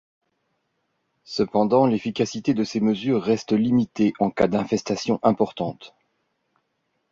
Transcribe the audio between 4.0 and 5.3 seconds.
en cas d'infestation